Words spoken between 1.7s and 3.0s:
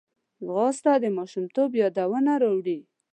یادونه راولي